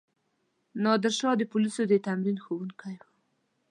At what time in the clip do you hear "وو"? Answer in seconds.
2.99-3.09